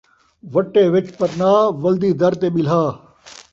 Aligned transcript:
وٹے 0.53 0.83
ءِچ 0.97 1.07
پرناء، 1.19 1.59
ولدی 1.83 2.11
در 2.19 2.33
تے 2.39 2.47
ٻلھا 2.53 2.83